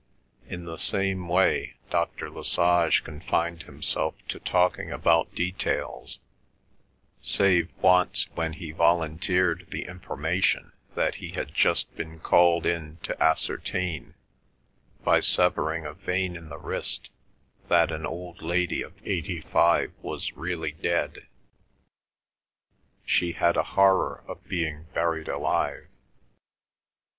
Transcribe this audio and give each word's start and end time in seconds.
In 0.47 0.65
the 0.65 0.77
same 0.79 1.27
way, 1.27 1.75
Dr. 1.91 2.31
Lesage 2.31 3.03
confined 3.03 3.61
himself 3.61 4.15
to 4.29 4.39
talking 4.39 4.89
about 4.91 5.35
details, 5.35 6.21
save 7.21 7.69
once 7.83 8.25
when 8.33 8.53
he 8.53 8.71
volunteered 8.71 9.67
the 9.69 9.85
information 9.85 10.71
that 10.95 11.13
he 11.21 11.33
had 11.33 11.53
just 11.53 11.95
been 11.95 12.19
called 12.19 12.65
in 12.65 12.97
to 13.03 13.21
ascertain, 13.23 14.15
by 15.03 15.19
severing 15.19 15.85
a 15.85 15.93
vein 15.93 16.35
in 16.35 16.49
the 16.49 16.57
wrist, 16.57 17.11
that 17.67 17.91
an 17.91 18.03
old 18.07 18.41
lady 18.41 18.81
of 18.81 18.93
eighty 19.05 19.39
five 19.39 19.91
was 20.01 20.33
really 20.33 20.71
dead. 20.71 21.27
She 23.05 23.33
had 23.33 23.55
a 23.55 23.61
horror 23.77 24.23
of 24.27 24.47
being 24.49 24.85
buried 24.95 25.27
alive. 25.29 25.85